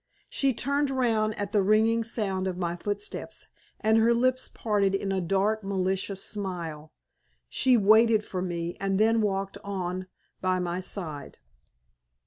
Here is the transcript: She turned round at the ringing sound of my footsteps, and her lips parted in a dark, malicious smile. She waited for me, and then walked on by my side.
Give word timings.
She 0.29 0.51
turned 0.51 0.89
round 0.89 1.37
at 1.37 1.51
the 1.51 1.61
ringing 1.61 2.03
sound 2.03 2.47
of 2.47 2.57
my 2.57 2.75
footsteps, 2.75 3.45
and 3.81 3.99
her 3.99 4.15
lips 4.15 4.47
parted 4.51 4.95
in 4.95 5.11
a 5.11 5.21
dark, 5.21 5.63
malicious 5.63 6.23
smile. 6.23 6.91
She 7.47 7.77
waited 7.77 8.25
for 8.25 8.41
me, 8.41 8.75
and 8.79 8.99
then 8.99 9.21
walked 9.21 9.59
on 9.63 10.07
by 10.41 10.57
my 10.57 10.81
side. 10.81 11.37